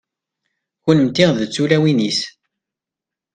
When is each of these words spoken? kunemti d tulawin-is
kunemti 0.83 1.25
d 1.37 1.39
tulawin-is 1.53 2.19